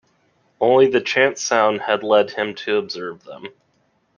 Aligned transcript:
Only 0.59 0.87
the 0.87 0.99
chance 0.99 1.43
sound 1.43 1.81
had 1.81 2.01
led 2.01 2.31
him 2.31 2.55
to 2.55 2.77
observe 2.77 3.23
them. 3.23 3.49